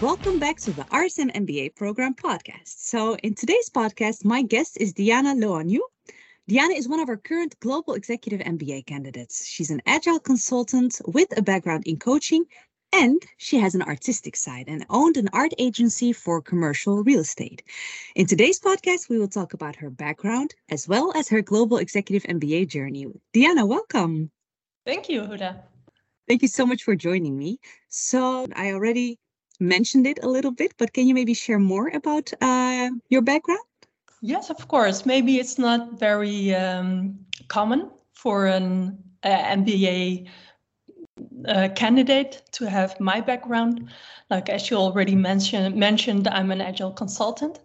Welcome 0.00 0.38
back 0.38 0.60
to 0.60 0.72
the 0.72 0.84
RSM 0.84 1.32
MBA 1.34 1.74
program 1.74 2.14
podcast. 2.14 2.68
So, 2.68 3.16
in 3.16 3.34
today's 3.34 3.68
podcast, 3.68 4.24
my 4.24 4.42
guest 4.42 4.78
is 4.80 4.92
Diana 4.92 5.34
Lo-A-Njoe. 5.34 5.80
Diana 6.46 6.74
is 6.74 6.88
one 6.88 7.00
of 7.00 7.08
our 7.08 7.16
current 7.16 7.58
global 7.58 7.94
executive 7.94 8.38
MBA 8.46 8.86
candidates. 8.86 9.44
She's 9.44 9.70
an 9.72 9.82
agile 9.86 10.20
consultant 10.20 11.00
with 11.04 11.36
a 11.36 11.42
background 11.42 11.88
in 11.88 11.96
coaching, 11.96 12.44
and 12.92 13.20
she 13.38 13.58
has 13.58 13.74
an 13.74 13.82
artistic 13.82 14.36
side 14.36 14.66
and 14.68 14.86
owned 14.88 15.16
an 15.16 15.30
art 15.32 15.52
agency 15.58 16.12
for 16.12 16.40
commercial 16.40 17.02
real 17.02 17.20
estate. 17.20 17.64
In 18.14 18.26
today's 18.26 18.60
podcast, 18.60 19.08
we 19.08 19.18
will 19.18 19.26
talk 19.26 19.52
about 19.52 19.74
her 19.74 19.90
background 19.90 20.54
as 20.70 20.86
well 20.86 21.12
as 21.16 21.28
her 21.28 21.42
global 21.42 21.78
executive 21.78 22.22
MBA 22.28 22.68
journey. 22.68 23.06
Diana, 23.32 23.66
welcome. 23.66 24.30
Thank 24.86 25.08
you, 25.08 25.22
Huda. 25.22 25.60
Thank 26.28 26.42
you 26.42 26.48
so 26.48 26.64
much 26.64 26.84
for 26.84 26.94
joining 26.94 27.36
me. 27.36 27.58
So, 27.88 28.46
I 28.54 28.70
already 28.70 29.18
mentioned 29.60 30.06
it 30.06 30.18
a 30.22 30.28
little 30.28 30.52
bit, 30.52 30.72
but 30.78 30.92
can 30.92 31.06
you 31.06 31.14
maybe 31.14 31.34
share 31.34 31.58
more 31.58 31.88
about 31.88 32.32
uh, 32.40 32.90
your 33.08 33.22
background? 33.22 33.60
Yes, 34.20 34.50
of 34.50 34.68
course. 34.68 35.06
Maybe 35.06 35.38
it's 35.38 35.58
not 35.58 35.98
very 35.98 36.54
um, 36.54 37.18
common 37.48 37.90
for 38.14 38.46
an 38.46 38.98
uh, 39.22 39.28
MBA 39.28 40.28
uh, 41.46 41.68
candidate 41.74 42.42
to 42.52 42.68
have 42.68 42.98
my 43.00 43.20
background. 43.20 43.88
Like 44.30 44.48
as 44.48 44.70
you 44.70 44.76
already 44.76 45.14
mentioned, 45.14 45.76
mentioned 45.76 46.28
I'm 46.28 46.50
an 46.50 46.60
agile 46.60 46.92
consultant, 46.92 47.60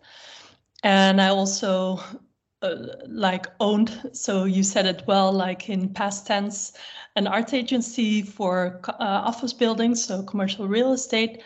and 0.83 1.19
I 1.21 1.29
also 1.29 1.99
uh, 2.61 2.75
like 3.07 3.47
owned. 3.59 4.09
So 4.13 4.45
you 4.45 4.63
said 4.63 4.85
it 4.85 5.03
well, 5.07 5.31
like 5.31 5.69
in 5.69 5.89
past 5.89 6.27
tense, 6.27 6.73
an 7.15 7.27
art 7.27 7.53
agency 7.53 8.21
for 8.21 8.79
uh, 8.87 8.93
office 8.99 9.53
buildings, 9.53 10.03
so 10.03 10.23
commercial 10.23 10.67
real 10.67 10.93
estate 10.93 11.41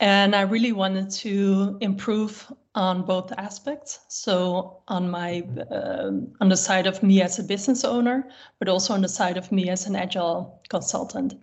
and 0.00 0.34
I 0.34 0.42
really 0.42 0.72
wanted 0.72 1.10
to 1.10 1.76
improve 1.80 2.50
on 2.74 3.02
both 3.02 3.32
aspects. 3.36 4.00
So 4.08 4.82
on 4.88 5.10
my 5.10 5.42
uh, 5.70 6.12
on 6.40 6.48
the 6.48 6.56
side 6.56 6.86
of 6.86 7.02
me 7.02 7.20
as 7.22 7.38
a 7.38 7.42
business 7.42 7.84
owner, 7.84 8.28
but 8.58 8.68
also 8.68 8.94
on 8.94 9.02
the 9.02 9.08
side 9.08 9.36
of 9.36 9.50
me 9.50 9.68
as 9.68 9.86
an 9.86 9.96
agile 9.96 10.62
consultant. 10.68 11.34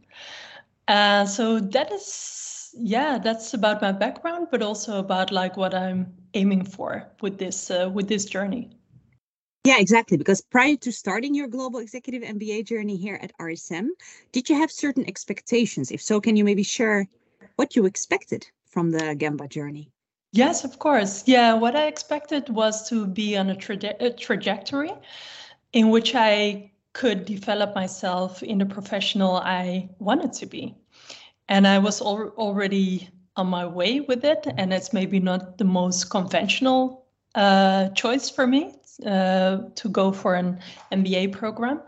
Uh, 0.88 1.26
so 1.26 1.60
that 1.60 1.92
is 1.92 2.72
yeah, 2.78 3.18
that's 3.18 3.54
about 3.54 3.82
my 3.82 3.92
background, 3.92 4.48
but 4.52 4.62
also 4.62 5.00
about 5.00 5.32
like 5.32 5.58
what 5.58 5.74
I'm 5.74 6.14
aiming 6.34 6.66
for 6.66 7.08
with 7.22 7.38
this 7.38 7.70
uh, 7.72 7.90
with 7.94 8.08
this 8.08 8.26
journey. 8.26 8.70
Yeah, 9.66 9.80
exactly. 9.80 10.16
Because 10.16 10.42
prior 10.42 10.76
to 10.78 10.92
starting 10.92 11.34
your 11.34 11.48
global 11.48 11.80
executive 11.80 12.22
MBA 12.22 12.66
journey 12.66 12.98
here 12.98 13.18
at 13.20 13.36
RSM, 13.40 13.88
did 14.32 14.48
you 14.48 14.56
have 14.56 14.72
certain 14.72 15.08
expectations? 15.08 15.92
If 15.92 16.02
so, 16.04 16.22
can 16.22 16.36
you 16.36 16.44
maybe 16.44 16.62
share 16.62 17.08
what 17.56 17.76
you 17.76 17.86
expected 17.86 18.48
from 18.66 18.92
the 18.92 19.16
Gemba 19.16 19.50
journey. 19.50 19.92
Yes, 20.32 20.66
of 20.66 20.80
course. 20.80 21.24
Yeah, 21.26 21.54
what 21.54 21.76
I 21.76 21.88
expected 21.88 22.50
was 22.50 22.90
to 22.90 23.08
be 23.08 23.38
on 23.38 23.50
a, 23.50 23.58
a 24.00 24.10
trajectory 24.12 24.92
in 25.72 25.90
which 25.90 26.14
I 26.14 26.72
could 26.94 27.26
develop 27.26 27.74
myself 27.76 28.44
in 28.44 28.58
the 28.58 28.66
professional 28.66 29.38
I 29.38 29.90
wanted 30.00 30.34
to 30.34 30.46
be. 30.46 30.76
And 31.48 31.68
I 31.68 31.78
was 31.78 32.02
al- 32.02 32.34
already 32.38 33.10
on 33.38 33.48
my 33.48 33.66
way 33.66 34.02
with 34.02 34.26
it. 34.26 34.46
And 34.58 34.74
it's 34.74 34.92
maybe 34.92 35.20
not 35.20 35.58
the 35.58 35.66
most 35.66 36.10
conventional 36.10 37.06
uh, 37.36 37.90
choice 37.90 38.30
for 38.30 38.48
me 38.48 38.76
uh, 39.06 39.60
to 39.76 39.90
go 39.90 40.12
for 40.12 40.36
an 40.36 40.60
MBA 40.92 41.32
program 41.32 41.82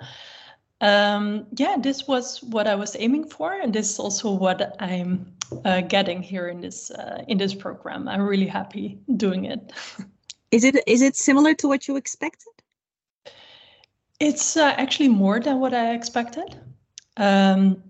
um, 0.82 1.48
yeah, 1.54 1.76
this 1.80 2.08
was 2.08 2.44
what 2.44 2.68
I 2.68 2.76
was 2.76 2.96
aiming 3.00 3.30
for, 3.30 3.54
and 3.54 3.74
this 3.74 3.92
is 3.92 4.00
also 4.00 4.32
what 4.32 4.76
I'm 4.80 5.34
uh, 5.66 5.82
getting 5.82 6.22
here 6.22 6.48
in 6.48 6.62
this 6.62 6.92
uh, 6.92 7.24
in 7.28 7.38
this 7.38 7.54
program. 7.54 8.08
I'm 8.08 8.22
really 8.22 8.48
happy 8.48 9.00
doing 9.16 9.46
it. 9.46 9.74
is 10.52 10.64
it 10.64 10.76
is 10.88 11.02
it 11.02 11.16
similar 11.16 11.54
to 11.56 11.68
what 11.68 11.88
you 11.88 11.96
expected? 11.96 12.54
It's 14.20 14.58
uh, 14.58 14.74
actually 14.78 15.10
more 15.10 15.40
than 15.40 15.60
what 15.60 15.74
I 15.74 15.94
expected. 15.94 16.56
Um, 17.18 17.84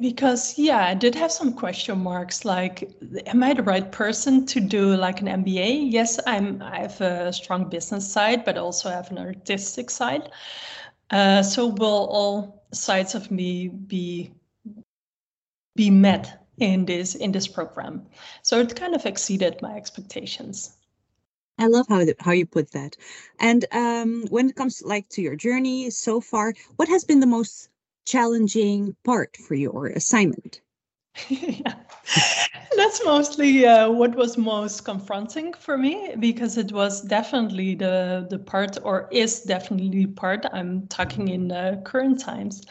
because 0.00 0.58
yeah, 0.58 0.86
I 0.86 0.94
did 0.94 1.14
have 1.14 1.30
some 1.30 1.52
question 1.52 1.98
marks 2.00 2.44
like, 2.44 2.90
am 3.26 3.42
I 3.44 3.54
the 3.54 3.62
right 3.62 3.92
person 3.92 4.44
to 4.46 4.60
do 4.60 4.96
like 4.96 5.20
an 5.20 5.28
MBA? 5.28 5.92
Yes, 5.92 6.18
I'm. 6.26 6.60
I 6.62 6.80
have 6.80 7.00
a 7.00 7.32
strong 7.32 7.68
business 7.68 8.10
side, 8.10 8.44
but 8.44 8.58
also 8.58 8.90
have 8.90 9.10
an 9.10 9.18
artistic 9.18 9.90
side. 9.90 10.30
Uh, 11.10 11.42
so 11.42 11.66
will 11.66 12.08
all 12.10 12.64
sides 12.72 13.14
of 13.14 13.30
me 13.30 13.68
be 13.68 14.32
be 15.76 15.90
met 15.90 16.43
in 16.58 16.84
this 16.86 17.14
in 17.14 17.32
this 17.32 17.48
program? 17.48 18.06
So 18.42 18.60
it 18.60 18.76
kind 18.76 18.94
of 18.94 19.06
exceeded 19.06 19.60
my 19.62 19.74
expectations. 19.76 20.76
I 21.58 21.66
love 21.66 21.86
how 21.88 22.04
how 22.20 22.32
you 22.32 22.46
put 22.46 22.72
that. 22.72 22.96
And 23.38 23.64
um, 23.72 24.24
when 24.28 24.48
it 24.48 24.56
comes 24.56 24.82
like 24.82 25.08
to 25.10 25.22
your 25.22 25.36
journey 25.36 25.90
so 25.90 26.20
far, 26.20 26.54
what 26.76 26.88
has 26.88 27.04
been 27.04 27.20
the 27.20 27.26
most 27.26 27.68
challenging 28.04 28.96
part 29.04 29.36
for 29.36 29.54
your 29.54 29.86
assignment? 29.86 30.60
yeah. 31.28 31.74
That's 32.76 33.04
mostly 33.04 33.66
uh, 33.66 33.90
what 33.90 34.14
was 34.14 34.36
most 34.36 34.84
confronting 34.84 35.52
for 35.54 35.78
me 35.78 36.14
because 36.18 36.58
it 36.58 36.72
was 36.72 37.02
definitely 37.02 37.74
the 37.74 38.26
the 38.28 38.38
part, 38.38 38.78
or 38.82 39.08
is 39.10 39.42
definitely 39.42 40.06
part. 40.06 40.44
I'm 40.52 40.86
talking 40.88 41.28
in 41.28 41.52
uh, 41.52 41.80
current 41.84 42.20
times. 42.20 42.66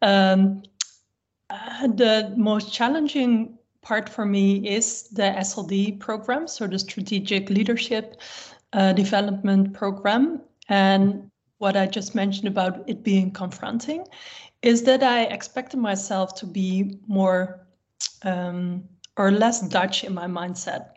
Um, 0.00 0.62
uh, 1.52 1.86
the 1.86 2.32
most 2.36 2.72
challenging 2.72 3.58
part 3.82 4.08
for 4.08 4.24
me 4.24 4.66
is 4.66 5.08
the 5.10 5.22
SLD 5.22 6.00
program, 6.00 6.48
so 6.48 6.66
the 6.66 6.78
Strategic 6.78 7.50
Leadership 7.50 8.20
uh, 8.72 8.92
Development 8.92 9.72
Program, 9.74 10.40
and 10.68 11.30
what 11.58 11.76
I 11.76 11.86
just 11.86 12.14
mentioned 12.14 12.48
about 12.48 12.88
it 12.88 13.04
being 13.04 13.30
confronting 13.30 14.06
is 14.62 14.82
that 14.84 15.02
I 15.02 15.24
expected 15.24 15.78
myself 15.78 16.34
to 16.36 16.46
be 16.46 16.98
more 17.06 17.66
um, 18.22 18.84
or 19.16 19.30
less 19.30 19.60
Dutch 19.60 20.04
in 20.04 20.14
my 20.14 20.26
mindset. 20.26 20.94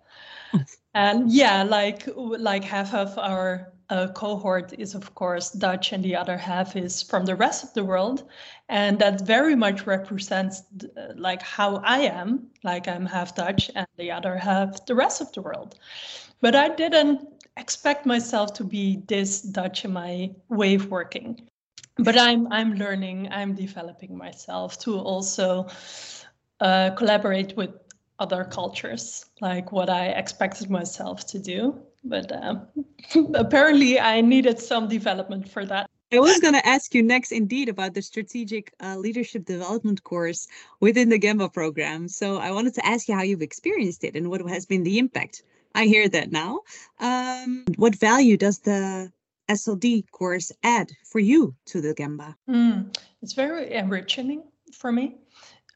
and 0.93 1.31
yeah, 1.31 1.63
like 1.63 2.07
like 2.15 2.63
half 2.63 2.93
of 2.93 3.17
our 3.17 3.73
uh, 3.89 4.07
cohort 4.09 4.73
is 4.77 4.95
of 4.95 5.13
course 5.15 5.51
Dutch, 5.51 5.93
and 5.93 6.03
the 6.03 6.15
other 6.15 6.37
half 6.37 6.75
is 6.75 7.01
from 7.01 7.25
the 7.25 7.35
rest 7.35 7.63
of 7.63 7.73
the 7.73 7.83
world, 7.83 8.23
and 8.69 8.99
that 8.99 9.21
very 9.21 9.55
much 9.55 9.85
represents 9.85 10.63
uh, 10.97 11.13
like 11.15 11.41
how 11.41 11.77
I 11.77 11.99
am. 11.99 12.47
Like 12.63 12.87
I'm 12.87 13.05
half 13.05 13.35
Dutch, 13.35 13.71
and 13.75 13.87
the 13.97 14.11
other 14.11 14.37
half 14.37 14.85
the 14.85 14.95
rest 14.95 15.21
of 15.21 15.31
the 15.33 15.41
world. 15.41 15.75
But 16.41 16.55
I 16.55 16.69
didn't 16.69 17.27
expect 17.57 18.05
myself 18.05 18.53
to 18.53 18.63
be 18.63 19.03
this 19.07 19.41
Dutch 19.41 19.85
in 19.85 19.93
my 19.93 20.31
way 20.49 20.75
of 20.75 20.89
working. 20.91 21.47
But 21.97 22.17
I'm 22.17 22.51
I'm 22.51 22.73
learning. 22.73 23.29
I'm 23.31 23.55
developing 23.55 24.17
myself 24.17 24.79
to 24.79 24.99
also 24.99 25.67
uh, 26.59 26.91
collaborate 26.91 27.55
with 27.55 27.71
other 28.19 28.45
cultures, 28.45 29.25
like 29.41 29.71
what 29.71 29.89
I 29.89 30.07
expected 30.07 30.69
myself 30.69 31.27
to 31.27 31.39
do. 31.39 31.81
But 32.05 32.31
um, 32.31 32.67
apparently, 33.35 33.99
I 33.99 34.21
needed 34.21 34.59
some 34.59 34.87
development 34.87 35.49
for 35.49 35.65
that. 35.65 35.89
I 36.13 36.19
was 36.19 36.39
going 36.39 36.53
to 36.53 36.65
ask 36.65 36.93
you 36.93 37.03
next, 37.03 37.31
indeed, 37.31 37.67
about 37.67 37.93
the 37.93 38.01
strategic 38.01 38.71
uh, 38.81 38.95
leadership 38.95 39.43
development 39.43 40.03
course 40.03 40.47
within 40.79 41.09
the 41.09 41.19
Gemba 41.19 41.51
program. 41.51 42.07
So 42.07 42.37
I 42.37 42.51
wanted 42.51 42.75
to 42.75 42.85
ask 42.85 43.09
you 43.09 43.15
how 43.15 43.23
you've 43.23 43.41
experienced 43.41 44.03
it 44.03 44.15
and 44.15 44.29
what 44.29 44.47
has 44.47 44.65
been 44.65 44.83
the 44.83 44.99
impact. 44.99 45.43
I 45.73 45.85
hear 45.85 46.07
that 46.09 46.31
now. 46.31 46.61
Um, 46.99 47.65
what 47.75 47.95
value 47.95 48.37
does 48.37 48.59
the 48.59 49.11
SLD 49.49 50.09
course 50.11 50.51
add 50.63 50.91
for 51.03 51.19
you 51.19 51.55
to 51.65 51.81
the 51.81 51.93
Gemba? 51.93 52.35
Mm, 52.49 52.95
it's 53.21 53.33
very 53.33 53.73
enriching 53.73 54.43
for 54.71 54.91
me 54.91 55.17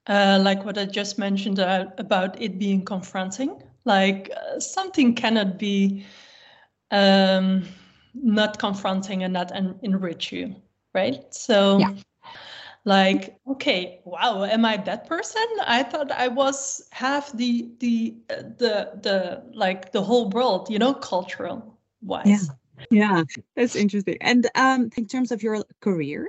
uh, 0.09 0.39
like 0.41 0.65
what 0.65 0.77
I 0.77 0.85
just 0.85 1.17
mentioned 1.17 1.59
uh, 1.59 1.85
about 1.97 2.41
it 2.41 2.59
being 2.59 2.83
confronting. 2.83 3.61
Like 3.85 4.31
uh, 4.35 4.59
something 4.59 5.15
cannot 5.15 5.57
be 5.57 6.05
um, 6.91 7.63
not 8.13 8.59
confronting 8.59 9.23
and 9.23 9.33
not 9.33 9.55
en- 9.55 9.79
enrich 9.83 10.31
you, 10.31 10.55
right? 10.93 11.33
So, 11.33 11.79
yeah. 11.79 11.91
like, 12.85 13.37
okay, 13.47 14.01
wow, 14.05 14.43
am 14.43 14.65
I 14.65 14.77
that 14.77 15.07
person? 15.07 15.45
I 15.65 15.83
thought 15.83 16.11
I 16.11 16.27
was 16.27 16.87
half 16.91 17.31
the 17.33 17.69
the 17.79 18.15
uh, 18.29 18.35
the 18.57 18.99
the 19.01 19.43
like 19.53 19.91
the 19.91 20.01
whole 20.01 20.29
world, 20.29 20.69
you 20.69 20.79
know, 20.79 20.93
cultural 20.93 21.77
wise. 22.01 22.25
Yeah. 22.27 22.55
Yeah, 22.91 23.23
that's 23.55 23.75
interesting. 23.75 24.17
And 24.19 24.49
um, 24.55 24.89
in 24.97 25.05
terms 25.05 25.31
of 25.31 25.43
your 25.43 25.63
career, 25.79 26.27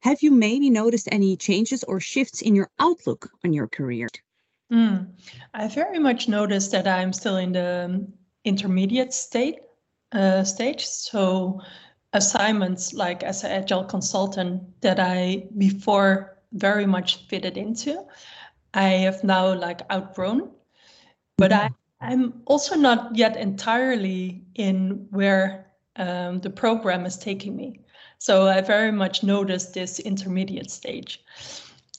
have 0.00 0.22
you 0.22 0.30
maybe 0.30 0.70
noticed 0.70 1.08
any 1.10 1.36
changes 1.36 1.82
or 1.84 1.98
shifts 1.98 2.42
in 2.42 2.54
your 2.54 2.70
outlook 2.78 3.28
on 3.44 3.52
your 3.52 3.66
career? 3.66 4.08
Mm, 4.72 5.12
I 5.54 5.68
very 5.68 5.98
much 5.98 6.28
noticed 6.28 6.72
that 6.72 6.88
I'm 6.88 7.12
still 7.12 7.36
in 7.36 7.52
the 7.52 8.06
intermediate 8.44 9.12
state 9.12 9.60
uh, 10.12 10.42
stage. 10.44 10.86
So 10.86 11.60
assignments 12.12 12.92
like 12.92 13.22
as 13.22 13.44
an 13.44 13.52
agile 13.52 13.84
consultant 13.84 14.62
that 14.80 14.98
I 14.98 15.46
before 15.58 16.38
very 16.52 16.86
much 16.86 17.26
fitted 17.28 17.56
into, 17.56 18.04
I 18.74 18.88
have 19.06 19.22
now 19.22 19.54
like 19.54 19.82
outgrown. 19.90 20.50
but 21.38 21.52
I, 21.52 21.70
I'm 22.00 22.42
also 22.46 22.76
not 22.76 23.14
yet 23.14 23.36
entirely 23.36 24.42
in 24.54 25.06
where 25.10 25.66
um, 25.96 26.40
the 26.40 26.50
program 26.50 27.06
is 27.06 27.16
taking 27.16 27.56
me. 27.56 27.80
So 28.18 28.48
I 28.48 28.60
very 28.62 28.92
much 28.92 29.22
noticed 29.22 29.74
this 29.74 29.98
intermediate 30.00 30.70
stage. 30.70 31.22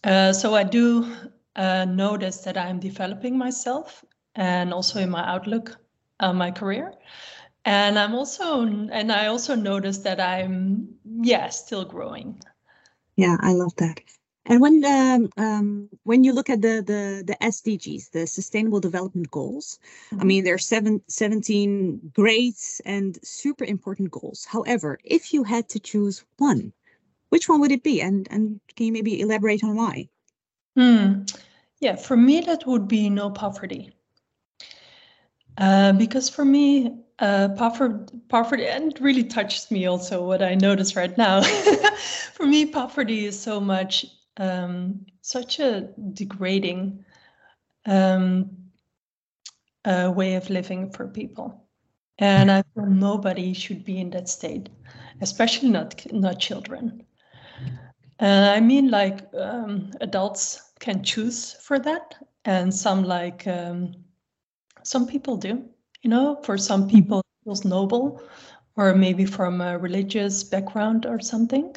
Uh, 0.03 0.33
so 0.33 0.55
I 0.55 0.63
do 0.63 1.15
uh, 1.57 1.85
notice 1.85 2.37
that 2.37 2.57
I'm 2.57 2.79
developing 2.79 3.37
myself 3.37 4.05
and 4.35 4.73
also 4.73 4.99
in 4.99 5.09
my 5.09 5.27
outlook 5.27 5.77
on 6.19 6.37
my 6.37 6.51
career. 6.51 6.93
And 7.65 7.99
I'm 7.99 8.15
also, 8.15 8.61
and 8.61 9.11
I 9.11 9.27
also 9.27 9.55
noticed 9.55 10.03
that 10.03 10.21
I'm, 10.21 10.87
yeah, 11.21 11.49
still 11.49 11.83
growing. 11.83 12.39
Yeah, 13.17 13.35
I 13.41 13.53
love 13.53 13.75
that. 13.77 13.99
And 14.45 14.61
when 14.61 14.85
um, 14.85 15.29
um, 15.37 15.89
when 16.03 16.23
you 16.23 16.31
look 16.31 16.49
at 16.49 16.61
the 16.61 16.81
the 16.81 17.23
the 17.25 17.35
SDGs, 17.41 18.11
the 18.11 18.25
Sustainable 18.25 18.79
Development 18.79 19.29
Goals, 19.29 19.77
mm-hmm. 20.09 20.21
I 20.21 20.23
mean 20.23 20.43
there 20.45 20.53
are 20.53 20.57
seven, 20.57 21.01
17 21.07 22.11
great 22.13 22.79
and 22.85 23.19
super 23.23 23.65
important 23.65 24.11
goals. 24.11 24.45
However, 24.45 24.99
if 25.03 25.33
you 25.33 25.43
had 25.43 25.67
to 25.69 25.79
choose 25.79 26.23
one, 26.37 26.71
which 27.27 27.49
one 27.49 27.59
would 27.59 27.73
it 27.73 27.83
be? 27.83 28.01
And 28.01 28.25
and 28.31 28.61
can 28.77 28.85
you 28.85 28.93
maybe 28.93 29.19
elaborate 29.19 29.65
on 29.65 29.75
why? 29.75 30.07
Hmm. 30.77 31.23
Yeah, 31.79 31.95
for 31.95 32.17
me 32.17 32.41
that 32.41 32.65
would 32.65 32.87
be 32.87 33.09
no 33.09 33.29
poverty. 33.29 33.91
Uh, 35.57 35.91
because 35.93 36.29
for 36.29 36.45
me, 36.45 36.97
uh, 37.19 37.49
poverty, 37.49 38.19
poverty, 38.29 38.67
and 38.67 38.91
it 38.91 39.01
really 39.01 39.23
touches 39.23 39.71
me 39.71 39.85
also 39.87 40.23
what 40.25 40.41
I 40.43 40.53
notice 40.55 40.95
right 40.95 41.15
now. 41.17 41.41
for 42.33 42.45
me, 42.45 42.65
poverty 42.65 43.25
is 43.25 43.39
so 43.39 43.59
much 43.59 44.05
um, 44.37 45.05
such 45.21 45.59
a 45.59 45.89
degrading 46.13 47.03
um, 47.85 48.51
uh, 49.85 50.11
way 50.15 50.35
of 50.35 50.49
living 50.49 50.91
for 50.91 51.07
people. 51.07 51.63
And 52.19 52.51
I 52.51 52.63
feel 52.73 52.85
nobody 52.85 53.53
should 53.53 53.83
be 53.83 53.99
in 53.99 54.11
that 54.11 54.29
state, 54.29 54.69
especially 55.21 55.69
not 55.69 56.05
not 56.11 56.39
children. 56.39 57.03
Uh, 58.19 58.53
I 58.55 58.59
mean, 58.59 58.89
like 58.89 59.21
um, 59.35 59.91
adults 60.01 60.66
can 60.79 61.03
choose 61.03 61.53
for 61.53 61.79
that, 61.79 62.15
and 62.45 62.73
some 62.73 63.03
like 63.03 63.45
um, 63.47 63.93
some 64.83 65.07
people 65.07 65.37
do. 65.37 65.63
You 66.01 66.09
know, 66.09 66.39
for 66.43 66.57
some 66.57 66.81
mm-hmm. 66.81 66.95
people 66.97 67.19
it 67.19 67.43
feels 67.43 67.65
noble, 67.65 68.21
or 68.75 68.95
maybe 68.95 69.25
from 69.25 69.61
a 69.61 69.77
religious 69.77 70.43
background 70.43 71.05
or 71.05 71.19
something 71.19 71.75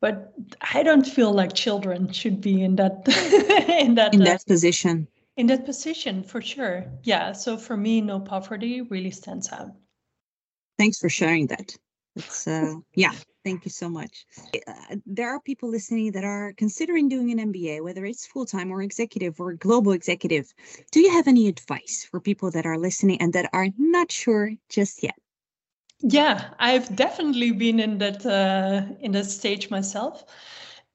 but 0.00 0.32
I 0.74 0.82
don't 0.82 1.06
feel 1.06 1.32
like 1.32 1.52
children 1.52 2.12
should 2.12 2.40
be 2.40 2.62
in 2.62 2.76
that 2.76 3.06
in 3.68 3.94
that 3.94 4.14
in 4.14 4.22
uh, 4.22 4.24
that 4.24 4.46
position. 4.46 5.06
In 5.36 5.46
that 5.46 5.64
position, 5.64 6.22
for 6.22 6.42
sure. 6.42 6.84
Yeah. 7.02 7.32
So 7.32 7.56
for 7.56 7.76
me, 7.76 8.00
no 8.00 8.20
poverty 8.20 8.82
really 8.82 9.10
stands 9.10 9.50
out. 9.52 9.70
Thanks 10.78 10.98
for 10.98 11.08
sharing 11.08 11.46
that. 11.48 11.76
It's 12.16 12.46
uh, 12.46 12.74
yeah. 12.94 13.12
Thank 13.42 13.64
you 13.64 13.70
so 13.70 13.88
much. 13.88 14.26
Uh, 14.66 14.96
there 15.06 15.30
are 15.30 15.40
people 15.40 15.70
listening 15.70 16.12
that 16.12 16.24
are 16.24 16.52
considering 16.58 17.08
doing 17.08 17.30
an 17.30 17.52
MBA, 17.52 17.82
whether 17.82 18.04
it's 18.04 18.26
full 18.26 18.44
time 18.44 18.70
or 18.70 18.82
executive 18.82 19.40
or 19.40 19.54
global 19.54 19.92
executive. 19.92 20.52
Do 20.92 21.00
you 21.00 21.10
have 21.12 21.26
any 21.26 21.48
advice 21.48 22.06
for 22.10 22.20
people 22.20 22.50
that 22.50 22.66
are 22.66 22.76
listening 22.76 23.20
and 23.22 23.32
that 23.32 23.48
are 23.52 23.68
not 23.78 24.12
sure 24.12 24.52
just 24.68 25.02
yet? 25.02 25.14
Yeah, 26.02 26.50
I've 26.58 26.94
definitely 26.96 27.52
been 27.52 27.80
in 27.80 27.98
that 27.98 28.24
uh, 28.26 28.94
in 29.00 29.12
that 29.12 29.26
stage 29.26 29.70
myself. 29.70 30.24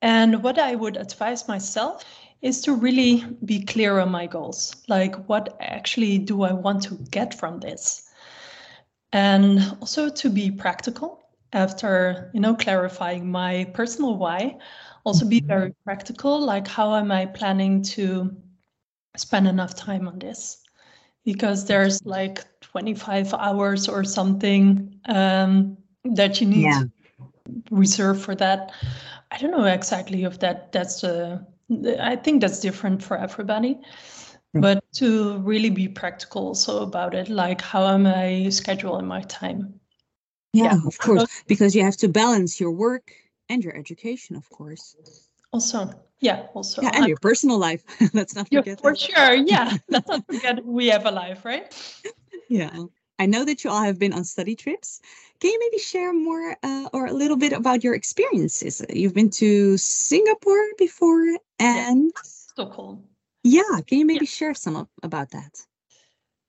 And 0.02 0.44
what 0.44 0.60
I 0.60 0.76
would 0.76 0.98
advise 0.98 1.48
myself 1.48 2.04
is 2.42 2.62
to 2.62 2.74
really 2.74 3.24
be 3.44 3.64
clear 3.64 4.00
on 4.00 4.12
my 4.12 4.28
goals. 4.28 4.76
Like, 4.88 5.16
what 5.28 5.58
actually 5.60 6.20
do 6.20 6.44
I 6.44 6.54
want 6.54 6.84
to 6.84 6.96
get 7.10 7.34
from 7.34 7.60
this? 7.60 8.04
And 9.14 9.78
also 9.82 10.10
to 10.10 10.30
be 10.30 10.52
practical 10.52 11.25
after, 11.56 12.30
you 12.34 12.40
know, 12.40 12.54
clarifying 12.54 13.32
my 13.32 13.64
personal 13.74 14.18
why. 14.18 14.58
Also 15.06 15.26
be 15.26 15.40
mm-hmm. 15.40 15.48
very 15.48 15.76
practical. 15.84 16.40
Like, 16.40 16.68
how 16.68 16.96
am 16.96 17.12
I 17.12 17.26
planning 17.26 17.82
to 17.96 18.36
spend 19.16 19.48
enough 19.48 19.76
time 19.76 20.08
on 20.08 20.20
this? 20.20 20.62
Because 21.24 21.66
there's 21.66 22.06
like 22.06 22.46
25 22.62 23.34
hours 23.34 23.88
or 23.88 24.04
something 24.04 25.00
um, 25.06 25.78
that 26.04 26.42
you 26.42 26.48
need 26.48 26.64
yeah. 26.64 26.82
to 26.82 26.92
reserve 27.72 28.22
for 28.22 28.36
that. 28.36 28.72
I 29.32 29.38
don't 29.38 29.52
know 29.52 29.66
exactly 29.66 30.24
if 30.24 30.40
that 30.40 30.72
that's 30.72 31.04
uh, 31.04 31.40
I 32.00 32.16
think 32.16 32.42
that's 32.42 32.60
different 32.60 33.02
for 33.02 33.18
everybody. 33.18 33.80
Mm. 34.56 34.62
But 34.62 34.84
to 34.96 35.40
really 35.40 35.70
be 35.70 35.88
practical 35.88 36.48
also 36.48 36.84
about 36.84 37.16
it, 37.16 37.30
like 37.30 37.62
how 37.62 37.88
am 37.88 38.06
I 38.06 38.48
scheduling 38.50 39.06
my 39.06 39.22
time? 39.22 39.80
Yeah, 40.56 40.76
yeah. 40.76 40.88
of 40.88 40.98
course, 40.98 41.26
because 41.48 41.76
you 41.76 41.84
have 41.84 41.98
to 41.98 42.08
balance 42.08 42.60
your 42.60 42.72
work 42.72 43.12
and 43.50 43.64
your 43.64 43.76
education, 43.76 44.36
of 44.36 44.50
course. 44.50 44.96
Also, 45.52 45.90
yeah, 46.20 46.48
also. 46.54 46.82
Yeah, 46.82 46.92
and 46.94 47.08
your 47.08 47.18
personal 47.18 47.58
life. 47.58 47.84
Let's 48.14 48.36
not 48.36 48.48
forget. 48.48 48.80
For 48.82 48.92
that. 48.92 49.00
sure. 49.00 49.34
Yeah, 49.36 49.78
let's 49.90 50.08
not 50.08 50.26
forget 50.26 50.66
we 50.66 50.88
have 50.88 51.06
a 51.06 51.12
life, 51.12 51.46
right? 51.46 51.68
yeah. 52.50 52.86
I 53.18 53.26
know 53.26 53.46
that 53.46 53.64
you 53.64 53.70
all 53.70 53.82
have 53.82 53.98
been 53.98 54.12
on 54.12 54.26
study 54.26 54.56
trips. 54.56 55.00
Can 55.40 55.52
you 55.52 55.60
maybe 55.60 55.82
share 55.82 56.14
more 56.14 56.58
uh, 56.64 56.90
or 56.92 57.06
a 57.06 57.14
little 57.14 57.38
bit 57.38 57.54
about 57.54 57.84
your 57.84 57.96
experiences? 57.96 58.82
You've 58.90 59.14
been 59.14 59.30
to 59.32 59.78
Singapore 59.78 60.68
before 60.78 61.38
and 61.60 62.12
yeah. 62.14 62.22
Stockholm. 62.24 63.04
Yeah, 63.44 63.80
can 63.88 64.00
you 64.00 64.06
maybe 64.06 64.26
yeah. 64.26 64.38
share 64.38 64.54
some 64.54 64.76
of, 64.76 64.88
about 65.04 65.32
that? 65.32 65.66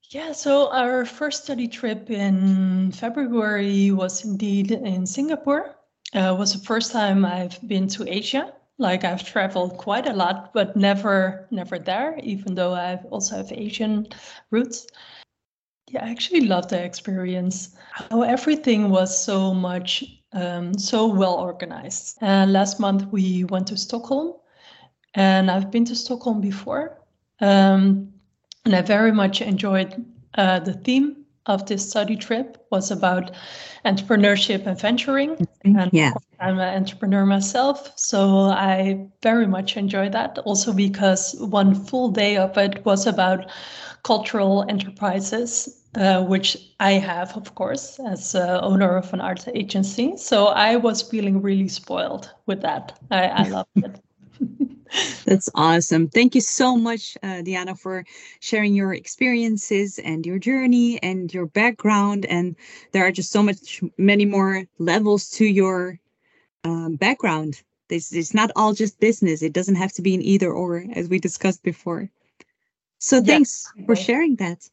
Yeah, 0.09 0.31
so 0.31 0.71
our 0.71 1.03
first 1.03 1.43
study 1.43 1.67
trip 1.67 2.09
in 2.09 2.93
February 2.93 3.91
was 3.91 4.23
indeed 4.23 4.71
in 4.71 5.05
Singapore. 5.05 5.75
Uh, 6.15 6.33
it 6.33 6.39
was 6.39 6.53
the 6.53 6.65
first 6.65 6.93
time 6.93 7.25
I've 7.25 7.59
been 7.67 7.89
to 7.89 8.07
Asia. 8.07 8.53
Like 8.77 9.03
I've 9.03 9.25
traveled 9.25 9.77
quite 9.77 10.07
a 10.07 10.13
lot, 10.13 10.53
but 10.53 10.77
never 10.77 11.47
never 11.51 11.77
there, 11.77 12.17
even 12.23 12.55
though 12.55 12.73
I 12.73 12.95
also 13.09 13.35
have 13.35 13.51
Asian 13.51 14.07
roots. 14.49 14.87
Yeah, 15.89 16.05
I 16.05 16.09
actually 16.09 16.41
loved 16.41 16.69
the 16.69 16.81
experience. 16.81 17.75
How 17.91 18.21
everything 18.21 18.89
was 18.89 19.11
so 19.11 19.53
much, 19.53 20.05
um, 20.31 20.77
so 20.77 21.07
well 21.07 21.35
organized. 21.35 22.17
And 22.21 22.53
last 22.53 22.79
month 22.79 23.07
we 23.11 23.43
went 23.45 23.67
to 23.67 23.77
Stockholm, 23.77 24.35
and 25.15 25.51
I've 25.51 25.71
been 25.71 25.85
to 25.85 25.95
Stockholm 25.95 26.39
before, 26.39 27.01
um, 27.41 28.13
and 28.67 28.75
I 28.75 28.81
very 28.81 29.13
much 29.13 29.41
enjoyed 29.41 30.05
uh, 30.33 30.59
the 30.59 30.73
theme 30.73 31.23
of 31.45 31.65
this 31.67 31.89
study 31.89 32.17
trip 32.17 32.57
was 32.69 32.91
about 32.91 33.31
entrepreneurship 33.85 34.67
and 34.67 34.77
venturing. 34.77 35.47
And 35.63 35.89
yeah. 35.93 36.11
I'm 36.41 36.59
an 36.59 36.75
entrepreneur 36.75 37.25
myself, 37.25 37.97
so 37.97 38.41
I 38.41 39.07
very 39.23 39.47
much 39.47 39.77
enjoyed 39.77 40.11
that. 40.11 40.39
Also 40.39 40.73
because 40.73 41.33
one 41.39 41.75
full 41.75 42.09
day 42.09 42.35
of 42.35 42.57
it 42.57 42.83
was 42.83 43.07
about 43.07 43.49
cultural 44.03 44.65
enterprises, 44.67 45.81
uh, 45.95 46.25
which 46.25 46.57
I 46.81 46.91
have, 46.93 47.37
of 47.37 47.55
course, 47.55 48.01
as 48.01 48.35
uh, 48.35 48.59
owner 48.61 48.97
of 48.97 49.13
an 49.13 49.21
art 49.21 49.47
agency. 49.47 50.17
So 50.17 50.47
I 50.47 50.75
was 50.75 51.01
feeling 51.01 51.41
really 51.41 51.69
spoiled 51.69 52.29
with 52.47 52.61
that. 52.63 52.99
I, 53.11 53.27
I 53.27 53.43
loved 53.47 53.69
it. 53.77 54.01
That's 55.25 55.49
awesome. 55.55 56.07
Thank 56.07 56.35
you 56.35 56.41
so 56.41 56.77
much, 56.77 57.17
uh, 57.21 57.41
Diana, 57.41 57.75
for 57.75 58.05
sharing 58.39 58.73
your 58.73 58.93
experiences 58.93 59.99
and 59.99 60.25
your 60.25 60.39
journey 60.39 61.01
and 61.03 61.33
your 61.33 61.45
background. 61.45 62.25
And 62.25 62.55
there 62.91 63.05
are 63.05 63.11
just 63.11 63.31
so 63.31 63.43
much, 63.43 63.81
many 63.97 64.25
more 64.25 64.65
levels 64.79 65.29
to 65.31 65.45
your 65.45 65.99
um, 66.63 66.95
background. 66.95 67.61
This 67.89 68.11
it's 68.13 68.33
not 68.33 68.51
all 68.55 68.73
just 68.73 68.99
business. 68.99 69.41
It 69.41 69.53
doesn't 69.53 69.75
have 69.75 69.93
to 69.93 70.01
be 70.01 70.13
an 70.15 70.21
either 70.21 70.51
or, 70.51 70.83
as 70.93 71.07
we 71.07 71.19
discussed 71.19 71.63
before. 71.63 72.09
So 72.99 73.21
thanks 73.21 73.71
for 73.85 73.95
sharing 73.95 74.35
that. 74.37 74.67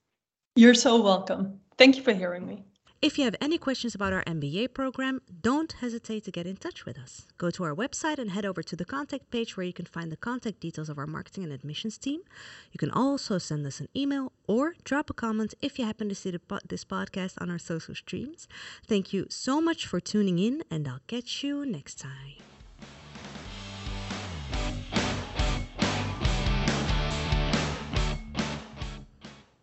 You're 0.56 0.74
so 0.74 1.00
welcome. 1.00 1.60
Thank 1.78 1.96
you 1.96 2.02
for 2.02 2.12
hearing 2.12 2.46
me. 2.46 2.64
If 3.04 3.18
you 3.18 3.24
have 3.26 3.36
any 3.38 3.58
questions 3.58 3.94
about 3.94 4.14
our 4.14 4.24
MBA 4.24 4.72
program, 4.72 5.20
don't 5.42 5.70
hesitate 5.70 6.24
to 6.24 6.30
get 6.30 6.46
in 6.46 6.56
touch 6.56 6.86
with 6.86 6.98
us. 6.98 7.26
Go 7.36 7.50
to 7.50 7.62
our 7.62 7.74
website 7.74 8.16
and 8.16 8.30
head 8.30 8.46
over 8.46 8.62
to 8.62 8.74
the 8.74 8.86
contact 8.86 9.30
page 9.30 9.58
where 9.58 9.66
you 9.66 9.74
can 9.74 9.84
find 9.84 10.10
the 10.10 10.16
contact 10.16 10.58
details 10.58 10.88
of 10.88 10.96
our 10.96 11.06
marketing 11.06 11.44
and 11.44 11.52
admissions 11.52 11.98
team. 11.98 12.22
You 12.72 12.78
can 12.78 12.90
also 12.90 13.36
send 13.36 13.66
us 13.66 13.78
an 13.78 13.88
email 13.94 14.32
or 14.46 14.72
drop 14.84 15.10
a 15.10 15.12
comment 15.12 15.52
if 15.60 15.78
you 15.78 15.84
happen 15.84 16.08
to 16.08 16.14
see 16.14 16.32
po- 16.38 16.60
this 16.66 16.86
podcast 16.86 17.34
on 17.42 17.50
our 17.50 17.58
social 17.58 17.94
streams. 17.94 18.48
Thank 18.86 19.12
you 19.12 19.26
so 19.28 19.60
much 19.60 19.86
for 19.86 20.00
tuning 20.00 20.38
in, 20.38 20.62
and 20.70 20.88
I'll 20.88 21.04
catch 21.06 21.44
you 21.44 21.66
next 21.66 21.98
time. 21.98 22.53